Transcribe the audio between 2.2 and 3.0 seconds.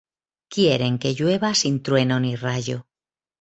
rayo.